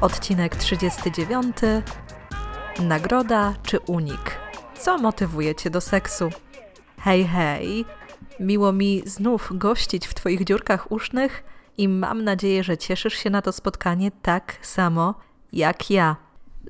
Odcinek 0.00 0.56
39. 0.56 1.56
Nagroda 2.82 3.54
czy 3.62 3.80
unik? 3.80 4.38
Co 4.78 4.98
motywuje 4.98 5.54
Cię 5.54 5.70
do 5.70 5.80
seksu? 5.80 6.30
Hej, 7.00 7.24
hej! 7.24 7.84
Miło 8.40 8.72
mi 8.72 9.02
znów 9.06 9.48
gościć 9.54 10.06
w 10.06 10.14
Twoich 10.14 10.44
dziurkach 10.44 10.92
usznych 10.92 11.44
i 11.78 11.88
mam 11.88 12.24
nadzieję, 12.24 12.64
że 12.64 12.78
cieszysz 12.78 13.14
się 13.14 13.30
na 13.30 13.42
to 13.42 13.52
spotkanie 13.52 14.10
tak 14.22 14.56
samo 14.62 15.14
jak 15.52 15.90
ja. 15.90 16.16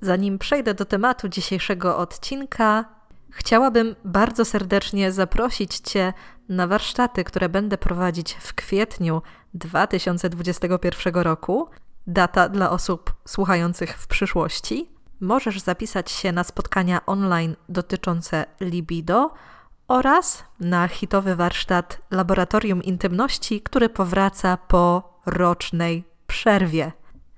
Zanim 0.02 0.38
przejdę 0.38 0.74
do 0.74 0.84
tematu 0.84 1.28
dzisiejszego 1.28 1.96
odcinka, 1.96 2.84
chciałabym 3.30 3.96
bardzo 4.04 4.44
serdecznie 4.44 5.12
zaprosić 5.12 5.78
Cię 5.78 6.12
na 6.48 6.66
warsztaty, 6.66 7.24
które 7.24 7.48
będę 7.48 7.78
prowadzić 7.78 8.32
w 8.34 8.54
kwietniu 8.54 9.22
2021 9.54 11.14
roku. 11.14 11.68
Data 12.08 12.48
dla 12.48 12.70
osób 12.70 13.14
słuchających 13.26 13.98
w 13.98 14.06
przyszłości. 14.06 14.88
Możesz 15.20 15.60
zapisać 15.60 16.10
się 16.10 16.32
na 16.32 16.44
spotkania 16.44 17.06
online 17.06 17.56
dotyczące 17.68 18.44
libido 18.60 19.34
oraz 19.88 20.44
na 20.60 20.88
hitowy 20.88 21.36
warsztat 21.36 22.00
Laboratorium 22.10 22.82
Intymności, 22.82 23.60
który 23.60 23.88
powraca 23.88 24.56
po 24.56 25.12
rocznej 25.26 26.04
przerwie. 26.26 26.92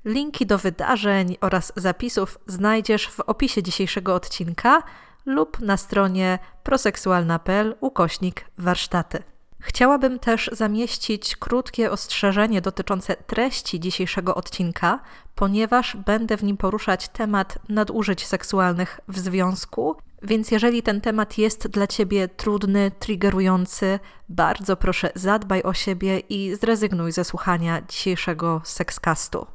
Linki 0.04 0.46
do 0.46 0.58
wydarzeń 0.58 1.36
oraz 1.40 1.72
zapisów 1.76 2.38
znajdziesz 2.46 3.08
w 3.08 3.20
opisie 3.20 3.62
dzisiejszego 3.62 4.14
odcinka 4.14 4.82
lub 5.26 5.60
na 5.60 5.76
stronie 5.76 6.38
proseksualna.pl 6.62 7.76
ukośnik 7.80 8.44
warsztaty. 8.58 9.22
Chciałabym 9.60 10.18
też 10.18 10.50
zamieścić 10.52 11.36
krótkie 11.36 11.90
ostrzeżenie 11.90 12.60
dotyczące 12.60 13.16
treści 13.16 13.80
dzisiejszego 13.80 14.34
odcinka, 14.34 15.00
ponieważ 15.34 15.96
będę 15.96 16.36
w 16.36 16.44
nim 16.44 16.56
poruszać 16.56 17.08
temat 17.08 17.58
nadużyć 17.68 18.26
seksualnych 18.26 19.00
w 19.08 19.18
związku, 19.18 19.96
więc 20.22 20.50
jeżeli 20.50 20.82
ten 20.82 21.00
temat 21.00 21.38
jest 21.38 21.68
dla 21.68 21.86
Ciebie 21.86 22.28
trudny, 22.28 22.90
triggerujący, 22.98 23.98
bardzo 24.28 24.76
proszę 24.76 25.12
zadbaj 25.14 25.62
o 25.62 25.74
siebie 25.74 26.18
i 26.18 26.54
zrezygnuj 26.54 27.12
ze 27.12 27.24
słuchania 27.24 27.82
dzisiejszego 27.88 28.60
sekscastu. 28.64 29.46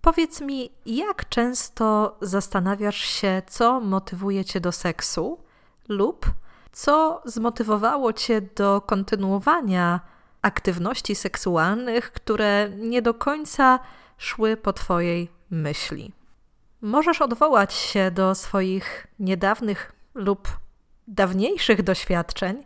Powiedz 0.00 0.40
mi, 0.40 0.70
jak 0.86 1.28
często 1.28 2.16
zastanawiasz 2.20 3.00
się, 3.00 3.42
co 3.46 3.80
motywuje 3.80 4.44
cię 4.44 4.60
do 4.60 4.72
seksu, 4.72 5.38
lub 5.88 6.26
co 6.72 7.22
zmotywowało 7.24 8.12
cię 8.12 8.40
do 8.40 8.80
kontynuowania 8.80 10.00
aktywności 10.42 11.14
seksualnych, 11.14 12.12
które 12.12 12.70
nie 12.76 13.02
do 13.02 13.14
końca 13.14 13.78
szły 14.18 14.56
po 14.56 14.72
twojej 14.72 15.30
myśli. 15.50 16.12
Możesz 16.80 17.22
odwołać 17.22 17.74
się 17.74 18.10
do 18.10 18.34
swoich 18.34 19.06
niedawnych 19.18 19.92
lub 20.14 20.48
dawniejszych 21.08 21.82
doświadczeń, 21.82 22.64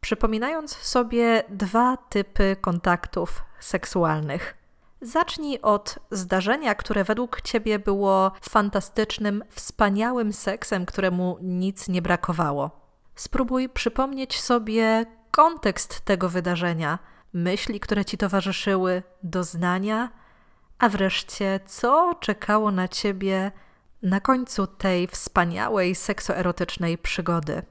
przypominając 0.00 0.76
sobie 0.76 1.42
dwa 1.48 1.96
typy 1.96 2.56
kontaktów 2.60 3.44
seksualnych 3.60 4.56
Zacznij 5.00 5.60
od 5.62 5.98
zdarzenia, 6.10 6.74
które 6.74 7.04
według 7.04 7.40
ciebie 7.40 7.78
było 7.78 8.32
fantastycznym, 8.40 9.44
wspaniałym 9.50 10.32
seksem, 10.32 10.86
któremu 10.86 11.38
nic 11.42 11.88
nie 11.88 12.02
brakowało. 12.02 12.85
Spróbuj 13.16 13.68
przypomnieć 13.68 14.40
sobie 14.40 15.06
kontekst 15.30 16.00
tego 16.00 16.28
wydarzenia, 16.28 16.98
myśli, 17.32 17.80
które 17.80 18.04
ci 18.04 18.18
towarzyszyły, 18.18 19.02
doznania, 19.22 20.10
a 20.78 20.88
wreszcie 20.88 21.60
co 21.66 22.14
czekało 22.20 22.70
na 22.70 22.88
ciebie 22.88 23.52
na 24.02 24.20
końcu 24.20 24.66
tej 24.66 25.06
wspaniałej 25.06 25.94
seksoerotycznej 25.94 26.98
przygody. 26.98 27.62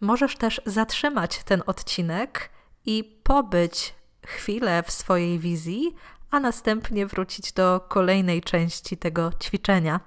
Możesz 0.00 0.36
też 0.36 0.60
zatrzymać 0.66 1.44
ten 1.44 1.62
odcinek 1.66 2.50
i 2.86 3.20
pobyć 3.22 3.94
chwilę 4.26 4.82
w 4.82 4.90
swojej 4.90 5.38
wizji, 5.38 5.94
a 6.30 6.40
następnie 6.40 7.06
wrócić 7.06 7.52
do 7.52 7.80
kolejnej 7.88 8.42
części 8.42 8.96
tego 8.96 9.30
ćwiczenia. 9.42 10.00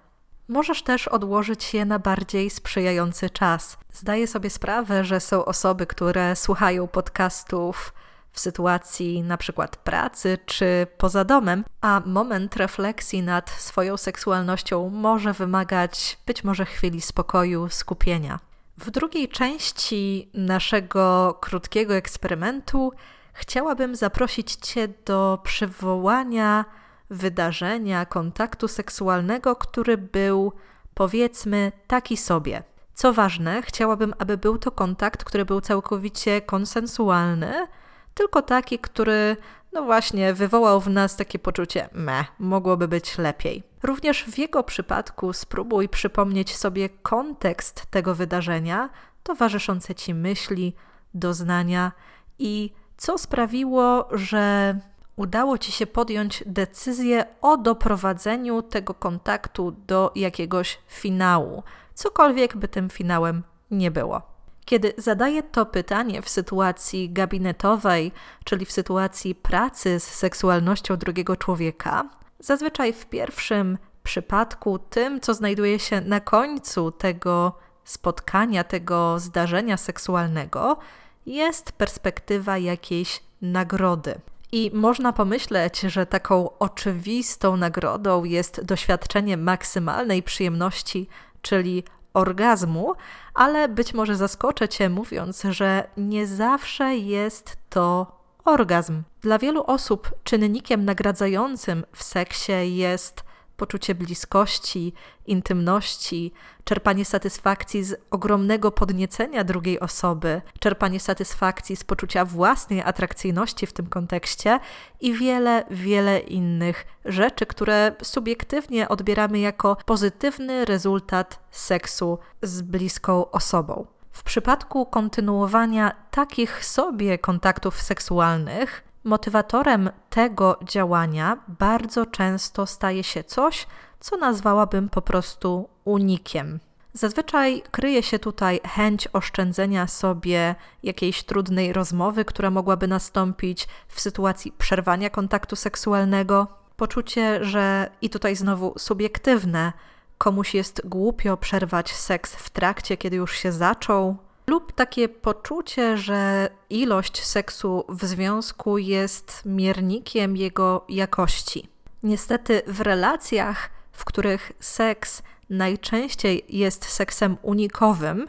Możesz 0.49 0.83
też 0.83 1.07
odłożyć 1.07 1.73
je 1.73 1.85
na 1.85 1.99
bardziej 1.99 2.49
sprzyjający 2.49 3.29
czas. 3.29 3.77
Zdaję 3.93 4.27
sobie 4.27 4.49
sprawę, 4.49 5.03
że 5.03 5.19
są 5.19 5.45
osoby, 5.45 5.87
które 5.87 6.35
słuchają 6.35 6.87
podcastów 6.87 7.93
w 8.31 8.39
sytuacji 8.39 9.23
na 9.23 9.37
przykład 9.37 9.77
pracy 9.77 10.37
czy 10.45 10.87
poza 10.97 11.25
domem, 11.25 11.63
a 11.81 12.01
moment 12.05 12.55
refleksji 12.55 13.23
nad 13.23 13.49
swoją 13.49 13.97
seksualnością 13.97 14.89
może 14.89 15.33
wymagać 15.33 16.17
być 16.25 16.43
może 16.43 16.65
chwili 16.65 17.01
spokoju, 17.01 17.69
skupienia. 17.69 18.39
W 18.77 18.91
drugiej 18.91 19.29
części 19.29 20.29
naszego 20.33 21.37
krótkiego 21.41 21.95
eksperymentu 21.95 22.91
chciałabym 23.33 23.95
zaprosić 23.95 24.55
Cię 24.55 24.87
do 25.05 25.39
przywołania 25.43 26.65
wydarzenia, 27.09 28.05
kontaktu 28.05 28.67
seksualnego, 28.67 29.55
który 29.55 29.97
był 29.97 30.53
powiedzmy 30.93 31.71
taki 31.87 32.17
sobie. 32.17 32.63
Co 32.93 33.13
ważne, 33.13 33.61
chciałabym, 33.61 34.13
aby 34.17 34.37
był 34.37 34.57
to 34.57 34.71
kontakt, 34.71 35.23
który 35.23 35.45
był 35.45 35.61
całkowicie 35.61 36.41
konsensualny, 36.41 37.67
tylko 38.13 38.41
taki, 38.41 38.79
który, 38.79 39.37
no 39.73 39.83
właśnie, 39.83 40.33
wywołał 40.33 40.81
w 40.81 40.89
nas 40.89 41.15
takie 41.15 41.39
poczucie, 41.39 41.89
me, 41.93 42.25
mogłoby 42.39 42.87
być 42.87 43.17
lepiej. 43.17 43.63
Również 43.83 44.23
w 44.23 44.37
jego 44.37 44.63
przypadku 44.63 45.33
spróbuj 45.33 45.89
przypomnieć 45.89 46.55
sobie 46.55 46.89
kontekst 46.89 47.85
tego 47.85 48.15
wydarzenia, 48.15 48.89
towarzyszące 49.23 49.95
ci 49.95 50.13
myśli, 50.13 50.75
doznania 51.13 51.91
i 52.39 52.73
co 52.97 53.17
sprawiło, 53.17 54.07
że 54.11 54.75
udało 55.19 55.57
Ci 55.57 55.71
się 55.71 55.87
podjąć 55.87 56.43
decyzję 56.45 57.25
o 57.41 57.57
doprowadzeniu 57.57 58.61
tego 58.61 58.93
kontaktu 58.93 59.71
do 59.71 60.11
jakiegoś 60.15 60.79
finału, 60.87 61.63
cokolwiek 61.93 62.57
by 62.57 62.67
tym 62.67 62.89
finałem 62.89 63.43
nie 63.71 63.91
było. 63.91 64.21
Kiedy 64.65 64.93
zadaję 64.97 65.43
to 65.43 65.65
pytanie 65.65 66.21
w 66.21 66.29
sytuacji 66.29 67.09
gabinetowej, 67.09 68.11
czyli 68.43 68.65
w 68.65 68.71
sytuacji 68.71 69.35
pracy 69.35 69.99
z 69.99 70.03
seksualnością 70.03 70.97
drugiego 70.97 71.35
człowieka, 71.35 72.09
zazwyczaj 72.39 72.93
w 72.93 73.05
pierwszym 73.05 73.77
przypadku 74.03 74.79
tym, 74.79 75.21
co 75.21 75.33
znajduje 75.33 75.79
się 75.79 76.01
na 76.01 76.19
końcu 76.19 76.91
tego 76.91 77.53
spotkania, 77.83 78.63
tego 78.63 79.19
zdarzenia 79.19 79.77
seksualnego, 79.77 80.77
jest 81.25 81.71
perspektywa 81.71 82.57
jakiejś 82.57 83.23
nagrody. 83.41 84.21
I 84.51 84.71
można 84.73 85.13
pomyśleć, 85.13 85.79
że 85.79 86.05
taką 86.05 86.57
oczywistą 86.57 87.57
nagrodą 87.57 88.23
jest 88.23 88.65
doświadczenie 88.65 89.37
maksymalnej 89.37 90.23
przyjemności, 90.23 91.07
czyli 91.41 91.83
orgazmu, 92.13 92.93
ale 93.33 93.67
być 93.67 93.93
może 93.93 94.15
zaskoczę 94.15 94.69
Cię 94.69 94.89
mówiąc, 94.89 95.43
że 95.49 95.87
nie 95.97 96.27
zawsze 96.27 96.95
jest 96.95 97.57
to 97.69 98.19
orgazm. 98.45 99.03
Dla 99.21 99.39
wielu 99.39 99.63
osób 99.63 100.11
czynnikiem 100.23 100.85
nagradzającym 100.85 101.85
w 101.95 102.03
seksie 102.03 102.53
jest 102.75 103.28
poczucie 103.59 103.95
bliskości, 103.95 104.93
intymności, 105.25 106.33
czerpanie 106.63 107.05
satysfakcji 107.05 107.83
z 107.83 107.95
ogromnego 108.11 108.71
podniecenia 108.71 109.43
drugiej 109.43 109.79
osoby, 109.79 110.41
czerpanie 110.59 110.99
satysfakcji 110.99 111.75
z 111.75 111.83
poczucia 111.83 112.25
własnej 112.25 112.81
atrakcyjności 112.81 113.67
w 113.67 113.73
tym 113.73 113.87
kontekście 113.87 114.59
i 115.01 115.13
wiele, 115.13 115.65
wiele 115.71 116.19
innych 116.19 116.85
rzeczy, 117.05 117.45
które 117.45 117.95
subiektywnie 118.03 118.89
odbieramy 118.89 119.39
jako 119.39 119.77
pozytywny 119.85 120.65
rezultat 120.65 121.39
seksu 121.51 122.19
z 122.41 122.61
bliską 122.61 123.31
osobą. 123.31 123.85
W 124.11 124.23
przypadku 124.23 124.85
kontynuowania 124.85 125.95
takich 126.11 126.65
sobie 126.65 127.17
kontaktów 127.17 127.81
seksualnych, 127.81 128.88
Motywatorem 129.03 129.89
tego 130.09 130.59
działania 130.63 131.37
bardzo 131.47 132.05
często 132.05 132.65
staje 132.65 133.03
się 133.03 133.23
coś, 133.23 133.67
co 133.99 134.17
nazwałabym 134.17 134.89
po 134.89 135.01
prostu 135.01 135.69
unikiem. 135.85 136.59
Zazwyczaj 136.93 137.63
kryje 137.71 138.03
się 138.03 138.19
tutaj 138.19 138.59
chęć 138.67 139.07
oszczędzenia 139.13 139.87
sobie 139.87 140.55
jakiejś 140.83 141.23
trudnej 141.23 141.73
rozmowy, 141.73 142.25
która 142.25 142.49
mogłaby 142.49 142.87
nastąpić 142.87 143.67
w 143.87 144.01
sytuacji 144.01 144.51
przerwania 144.51 145.09
kontaktu 145.09 145.55
seksualnego, 145.55 146.47
poczucie, 146.75 147.45
że 147.45 147.89
i 148.01 148.09
tutaj 148.09 148.35
znowu 148.35 148.73
subiektywne, 148.77 149.73
komuś 150.17 150.55
jest 150.55 150.81
głupio 150.85 151.37
przerwać 151.37 151.93
seks 151.93 152.35
w 152.35 152.49
trakcie, 152.49 152.97
kiedy 152.97 153.15
już 153.15 153.35
się 153.37 153.51
zaczął, 153.51 154.17
lub 154.49 154.71
takie 154.71 155.09
poczucie, 155.09 155.97
że 155.97 156.49
ilość 156.69 157.25
seksu 157.25 157.83
w 157.89 158.05
związku 158.05 158.77
jest 158.77 159.41
miernikiem 159.45 160.37
jego 160.37 160.85
jakości. 160.89 161.69
Niestety 162.03 162.61
w 162.67 162.81
relacjach, 162.81 163.69
w 163.91 164.05
których 164.05 164.51
seks 164.59 165.21
najczęściej 165.49 166.45
jest 166.49 166.85
seksem 166.85 167.37
unikowym, 167.41 168.27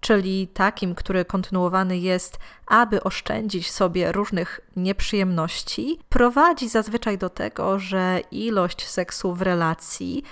czyli 0.00 0.48
takim, 0.48 0.94
który 0.94 1.24
kontynuowany 1.24 1.98
jest, 1.98 2.38
aby 2.66 3.02
oszczędzić 3.02 3.70
sobie 3.70 4.12
różnych 4.12 4.60
nieprzyjemności, 4.76 5.98
prowadzi 6.08 6.68
zazwyczaj 6.68 7.18
do 7.18 7.28
tego, 7.28 7.78
że 7.78 8.20
ilość 8.30 8.88
seksu 8.88 9.34
w 9.34 9.42
relacji 9.42 10.22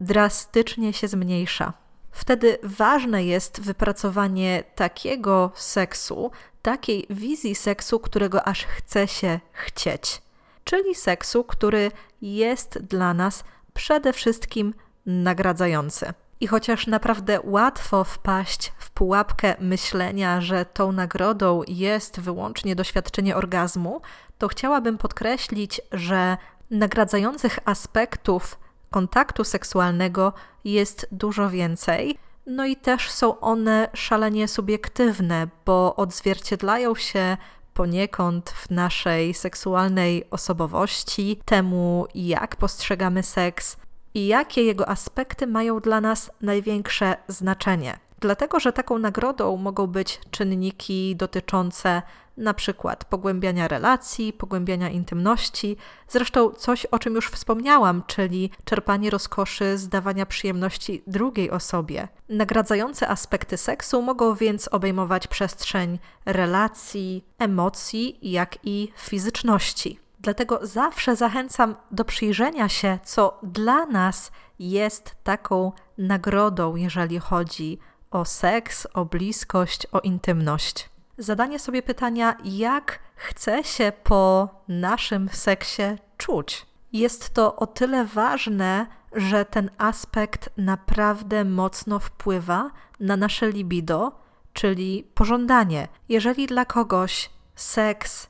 drastycznie 0.00 0.92
się 0.92 1.08
zmniejsza. 1.08 1.85
Wtedy 2.16 2.58
ważne 2.62 3.24
jest 3.24 3.60
wypracowanie 3.60 4.64
takiego 4.74 5.50
seksu, 5.54 6.30
takiej 6.62 7.06
wizji 7.10 7.54
seksu, 7.54 8.00
którego 8.00 8.48
aż 8.48 8.64
chce 8.64 9.08
się 9.08 9.40
chcieć, 9.52 10.22
czyli 10.64 10.94
seksu, 10.94 11.44
który 11.44 11.90
jest 12.22 12.78
dla 12.78 13.14
nas 13.14 13.44
przede 13.74 14.12
wszystkim 14.12 14.74
nagradzający. 15.06 16.12
I 16.40 16.46
chociaż 16.46 16.86
naprawdę 16.86 17.40
łatwo 17.44 18.04
wpaść 18.04 18.72
w 18.78 18.90
pułapkę 18.90 19.56
myślenia, 19.60 20.40
że 20.40 20.64
tą 20.64 20.92
nagrodą 20.92 21.62
jest 21.68 22.20
wyłącznie 22.20 22.76
doświadczenie 22.76 23.36
orgazmu, 23.36 24.00
to 24.38 24.48
chciałabym 24.48 24.98
podkreślić, 24.98 25.80
że 25.92 26.36
nagradzających 26.70 27.58
aspektów 27.64 28.58
kontaktu 28.96 29.44
seksualnego 29.44 30.32
jest 30.64 31.08
dużo 31.12 31.50
więcej. 31.50 32.18
No 32.46 32.66
i 32.66 32.76
też 32.76 33.10
są 33.10 33.40
one 33.40 33.88
szalenie 33.94 34.48
subiektywne, 34.48 35.48
bo 35.66 35.96
odzwierciedlają 35.96 36.94
się 36.94 37.36
poniekąd 37.74 38.50
w 38.50 38.70
naszej 38.70 39.34
seksualnej 39.34 40.24
osobowości, 40.30 41.40
temu 41.44 42.06
jak 42.14 42.56
postrzegamy 42.56 43.22
seks 43.22 43.76
i 44.14 44.26
jakie 44.26 44.62
jego 44.62 44.88
aspekty 44.88 45.46
mają 45.46 45.80
dla 45.80 46.00
nas 46.00 46.30
największe 46.40 47.16
znaczenie. 47.28 47.98
Dlatego, 48.26 48.60
że 48.60 48.72
taką 48.72 48.98
nagrodą 48.98 49.56
mogą 49.56 49.86
być 49.86 50.20
czynniki 50.30 51.16
dotyczące 51.16 52.02
na 52.36 52.54
przykład 52.54 53.04
pogłębiania 53.04 53.68
relacji, 53.68 54.32
pogłębiania 54.32 54.88
intymności, 54.90 55.76
zresztą 56.08 56.50
coś, 56.50 56.86
o 56.86 56.98
czym 56.98 57.14
już 57.14 57.28
wspomniałam, 57.28 58.02
czyli 58.06 58.50
czerpanie 58.64 59.10
rozkoszy 59.10 59.78
z 59.78 59.88
dawania 59.88 60.26
przyjemności 60.26 61.02
drugiej 61.06 61.50
osobie. 61.50 62.08
Nagradzające 62.28 63.08
aspekty 63.08 63.56
seksu 63.56 64.02
mogą 64.02 64.34
więc 64.34 64.68
obejmować 64.68 65.26
przestrzeń 65.26 65.98
relacji, 66.24 67.24
emocji, 67.38 68.18
jak 68.22 68.58
i 68.64 68.92
fizyczności. 68.96 69.98
Dlatego 70.20 70.60
zawsze 70.62 71.16
zachęcam 71.16 71.74
do 71.90 72.04
przyjrzenia 72.04 72.68
się, 72.68 72.98
co 73.04 73.40
dla 73.42 73.86
nas 73.86 74.32
jest 74.58 75.16
taką 75.24 75.72
nagrodą, 75.98 76.76
jeżeli 76.76 77.18
chodzi 77.18 77.78
o 78.10 78.24
seks, 78.24 78.86
o 78.94 79.04
bliskość, 79.04 79.86
o 79.92 80.00
intymność 80.00 80.88
zadanie 81.18 81.58
sobie 81.58 81.82
pytania, 81.82 82.36
jak 82.44 82.98
chcę 83.16 83.64
się 83.64 83.92
po 84.04 84.48
naszym 84.68 85.28
seksie 85.28 85.82
czuć. 86.16 86.66
Jest 86.92 87.34
to 87.34 87.56
o 87.56 87.66
tyle 87.66 88.04
ważne, 88.04 88.86
że 89.12 89.44
ten 89.44 89.70
aspekt 89.78 90.50
naprawdę 90.56 91.44
mocno 91.44 91.98
wpływa 91.98 92.70
na 93.00 93.16
nasze 93.16 93.50
libido, 93.50 94.12
czyli 94.52 95.10
pożądanie. 95.14 95.88
Jeżeli 96.08 96.46
dla 96.46 96.64
kogoś 96.64 97.30
seks 97.54 98.28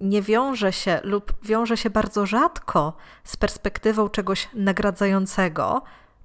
nie 0.00 0.22
wiąże 0.22 0.72
się 0.72 1.00
lub 1.04 1.34
wiąże 1.42 1.76
się 1.76 1.90
bardzo 1.90 2.26
rzadko 2.26 2.96
z 3.24 3.36
perspektywą 3.36 4.08
czegoś 4.08 4.48
nagradzającego, 4.54 5.82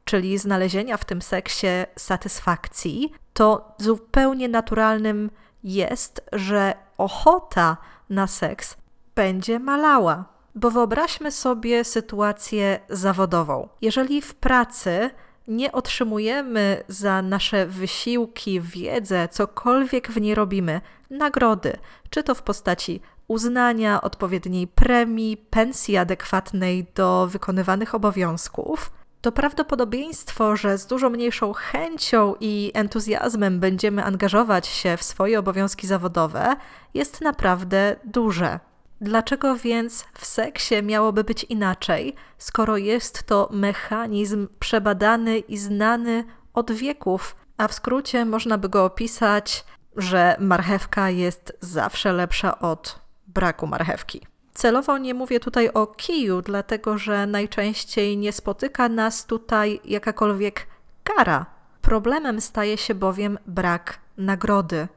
czyli 0.09 0.37
znalezienia 0.37 0.97
w 0.97 1.05
tym 1.05 1.21
seksie 1.21 1.67
satysfakcji, 1.95 3.13
to 3.33 3.75
zupełnie 3.77 4.49
naturalnym 4.49 5.31
jest, 5.63 6.21
że 6.33 6.73
ochota 6.97 7.77
na 8.09 8.27
seks 8.27 8.77
będzie 9.15 9.59
malała. 9.59 10.25
Bo 10.55 10.71
wyobraźmy 10.71 11.31
sobie 11.31 11.83
sytuację 11.83 12.79
zawodową. 12.89 13.67
Jeżeli 13.81 14.21
w 14.21 14.35
pracy 14.35 15.09
nie 15.47 15.71
otrzymujemy 15.71 16.83
za 16.87 17.21
nasze 17.21 17.67
wysiłki, 17.67 18.61
wiedzę, 18.61 19.27
cokolwiek 19.27 20.11
w 20.11 20.21
niej 20.21 20.35
robimy, 20.35 20.81
nagrody, 21.09 21.77
czy 22.09 22.23
to 22.23 22.35
w 22.35 22.41
postaci 22.41 23.01
uznania, 23.27 24.01
odpowiedniej 24.01 24.67
premii, 24.67 25.37
pensji 25.37 25.97
adekwatnej 25.97 26.87
do 26.95 27.27
wykonywanych 27.27 27.95
obowiązków, 27.95 28.91
to 29.21 29.31
prawdopodobieństwo, 29.31 30.55
że 30.55 30.77
z 30.77 30.85
dużo 30.85 31.09
mniejszą 31.09 31.53
chęcią 31.53 32.35
i 32.39 32.71
entuzjazmem 32.73 33.59
będziemy 33.59 34.03
angażować 34.03 34.67
się 34.67 34.97
w 34.97 35.03
swoje 35.03 35.39
obowiązki 35.39 35.87
zawodowe, 35.87 36.55
jest 36.93 37.21
naprawdę 37.21 37.95
duże. 38.05 38.59
Dlaczego 39.01 39.55
więc 39.55 40.05
w 40.13 40.25
seksie 40.25 40.83
miałoby 40.83 41.23
być 41.23 41.43
inaczej, 41.43 42.15
skoro 42.37 42.77
jest 42.77 43.23
to 43.23 43.49
mechanizm 43.51 44.47
przebadany 44.59 45.39
i 45.39 45.57
znany 45.57 46.23
od 46.53 46.71
wieków, 46.71 47.35
a 47.57 47.67
w 47.67 47.73
skrócie 47.73 48.25
można 48.25 48.57
by 48.57 48.69
go 48.69 48.85
opisać, 48.85 49.65
że 49.95 50.35
marchewka 50.39 51.09
jest 51.09 51.57
zawsze 51.61 52.13
lepsza 52.13 52.59
od 52.59 52.99
braku 53.27 53.67
marchewki. 53.67 54.28
Celowo 54.59 54.97
nie 54.97 55.13
mówię 55.13 55.39
tutaj 55.39 55.69
o 55.69 55.87
kiju, 55.87 56.41
dlatego 56.41 56.97
że 56.97 57.27
najczęściej 57.27 58.17
nie 58.17 58.31
spotyka 58.31 58.89
nas 58.89 59.25
tutaj 59.25 59.79
jakakolwiek 59.85 60.67
kara. 61.03 61.45
Problemem 61.81 62.41
staje 62.41 62.77
się 62.77 62.95
bowiem 62.95 63.39
brak 63.45 63.99
nagrody. 64.17 64.87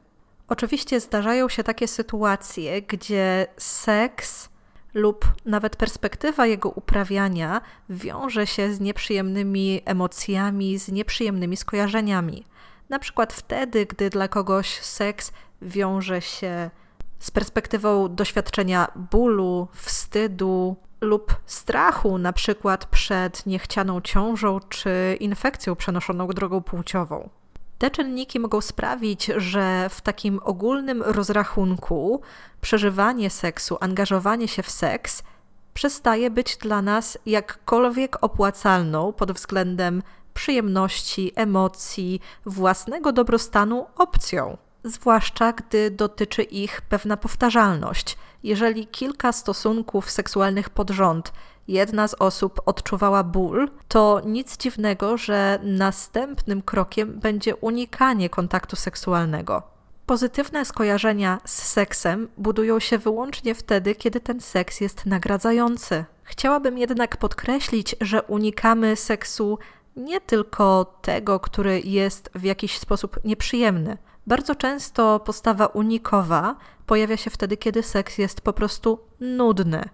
Oczywiście 0.49 1.01
zdarzają 1.01 1.49
się 1.49 1.65
takie 1.65 1.89
sytuacje, 1.89 2.83
gdzie 2.83 3.47
seks 3.57 4.49
lub 4.95 5.25
nawet 5.45 5.77
perspektywa 5.77 6.47
jego 6.47 6.69
uprawiania 6.71 7.61
wiąże 7.89 8.47
się 8.47 8.75
z 8.75 8.81
nieprzyjemnymi 8.81 9.83
emocjami, 9.85 10.79
z 10.79 10.89
nieprzyjemnymi 10.89 11.57
skojarzeniami. 11.57 12.45
Na 12.89 12.99
przykład 12.99 13.33
wtedy, 13.33 13.87
gdy 13.87 14.11
dla 14.11 14.29
kogoś 14.29 14.81
seks 14.81 15.33
wiąże 15.63 16.23
się 16.23 16.71
z 17.23 17.31
perspektywą 17.31 18.15
doświadczenia 18.15 18.93
bólu, 19.11 19.69
wstydu 19.73 20.77
lub 21.01 21.37
strachu, 21.47 22.19
na 22.19 22.33
przykład 22.33 22.87
przed 22.87 23.47
niechcianą 23.47 24.01
ciążą 24.01 24.61
czy 24.69 25.17
infekcją 25.21 25.77
przenoszoną 25.77 26.29
drogą 26.29 26.63
płciową. 26.63 27.29
Te 27.79 27.91
czynniki 27.91 28.41
mogą 28.41 28.61
sprawić, 28.61 29.31
że 29.37 29.89
w 29.91 30.01
takim 30.01 30.41
ogólnym 30.43 31.03
rozrachunku 31.03 32.21
przeżywanie 32.61 33.31
seksu, 33.31 33.77
angażowanie 33.81 34.49
się 34.49 34.63
w 34.63 34.71
seks 34.71 35.23
przestaje 35.75 36.31
być 36.31 36.57
dla 36.57 36.83
nas 36.83 37.19
jakkolwiek 37.27 38.25
opłacalną 38.25 39.13
pod 39.13 39.33
względem 39.33 40.03
przyjemności, 40.35 41.33
emocji, 41.37 42.21
własnego 42.47 43.13
dobrostanu 43.13 43.87
opcją 43.97 44.57
zwłaszcza 44.85 45.53
gdy 45.53 45.91
dotyczy 45.91 46.43
ich 46.43 46.81
pewna 46.81 47.17
powtarzalność. 47.17 48.19
Jeżeli 48.43 48.87
kilka 48.87 49.33
stosunków 49.33 50.11
seksualnych 50.11 50.71
pod 50.71 50.91
rząd 50.91 51.33
jedna 51.69 52.09
z 52.09 52.15
osób 52.15 52.61
odczuwała 52.67 53.25
ból, 53.25 53.71
to 53.89 54.23
nic 54.25 54.57
dziwnego, 54.57 55.17
że 55.17 55.59
następnym 55.63 56.63
krokiem 56.63 57.21
będzie 57.21 57.57
unikanie 57.57 58.31
kontaktu 58.31 58.77
seksualnego. 58.77 59.63
Pozytywne 60.07 60.65
skojarzenia 60.65 61.41
z 61.45 61.63
seksem 61.63 62.29
budują 62.39 62.81
się 62.81 62.99
wyłącznie 62.99 63.55
wtedy, 63.55 63.95
kiedy 63.95 64.21
ten 64.21 64.41
seks 64.41 64.81
jest 64.81 65.07
nagradzający. 65.07 66.05
Chciałabym 66.23 66.79
jednak 66.79 67.17
podkreślić, 67.17 67.97
że 68.01 68.23
unikamy 68.23 68.97
seksu 68.97 69.59
nie 69.97 70.21
tylko 70.21 70.85
tego, 71.03 71.41
który 71.41 71.81
jest 71.81 72.31
w 72.35 72.45
jakiś 72.45 72.79
sposób 72.79 73.25
nieprzyjemny, 73.25 73.99
Bardzo 74.27 74.55
często 74.55 75.21
postawa 75.21 75.67
unikowa 75.67 76.57
pojawia 76.87 77.17
się 77.17 77.31
wtedy, 77.31 77.57
kiedy 77.57 77.83
seks 77.83 78.19
jest 78.19 78.41
po 78.41 78.53
prostu 78.53 78.99
nudny, 79.21 79.85